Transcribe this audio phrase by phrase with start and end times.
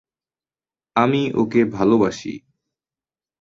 [0.95, 2.33] আমি ওকে ভালবাসি।